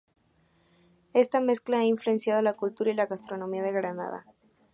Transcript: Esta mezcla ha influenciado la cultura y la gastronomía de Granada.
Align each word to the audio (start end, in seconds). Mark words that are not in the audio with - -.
Esta 1.13 1.39
mezcla 1.41 1.77
ha 1.81 1.83
influenciado 1.83 2.41
la 2.41 2.55
cultura 2.55 2.89
y 2.89 2.95
la 2.95 3.05
gastronomía 3.05 3.61
de 3.61 3.71
Granada. 3.71 4.25